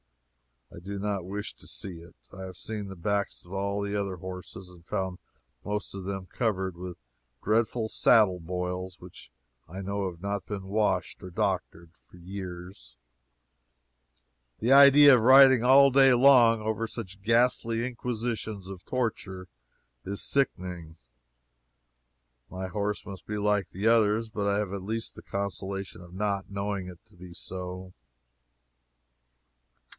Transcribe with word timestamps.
I 0.73 0.79
do 0.79 0.97
not 0.97 1.25
wish 1.25 1.53
to 1.55 1.67
see 1.67 1.99
it. 1.99 2.15
I 2.33 2.41
have 2.43 2.55
seen 2.55 2.87
the 2.87 2.95
backs 2.95 3.45
of 3.45 3.51
all 3.51 3.81
the 3.81 3.93
other 3.95 4.15
horses, 4.15 4.69
and 4.69 4.83
found 4.83 5.19
most 5.63 5.93
of 5.93 6.05
them 6.05 6.25
covered 6.25 6.75
with 6.75 6.97
dreadful 7.43 7.87
saddle 7.87 8.39
boils 8.39 8.99
which 8.99 9.29
I 9.67 9.81
know 9.81 10.09
have 10.09 10.21
not 10.21 10.45
been 10.47 10.63
washed 10.63 11.21
or 11.21 11.29
doctored 11.29 11.91
for 11.93 12.17
years. 12.17 12.95
The 14.59 14.71
idea 14.71 15.13
of 15.15 15.21
riding 15.21 15.63
all 15.63 15.91
day 15.91 16.13
long 16.13 16.61
over 16.61 16.87
such 16.87 17.21
ghastly 17.21 17.85
inquisitions 17.85 18.69
of 18.69 18.85
torture 18.85 19.49
is 20.05 20.23
sickening. 20.23 20.95
My 22.49 22.67
horse 22.67 23.05
must 23.05 23.27
be 23.27 23.37
like 23.37 23.69
the 23.69 23.87
others, 23.87 24.29
but 24.29 24.47
I 24.47 24.57
have 24.59 24.73
at 24.73 24.81
least 24.83 25.15
the 25.15 25.21
consolation 25.21 26.01
of 26.01 26.13
not 26.13 26.49
knowing 26.49 26.87
it 26.87 26.99
to 27.09 27.17
be 27.17 27.33
so. 27.33 27.93